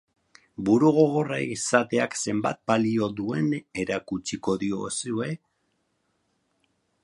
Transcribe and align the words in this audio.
Burugogorra 0.69 1.37
izateak 1.55 2.17
zenbat 2.23 2.59
balio 2.71 3.11
duen 3.21 3.53
erakutsiko 3.85 4.59
diozue? 4.65 5.31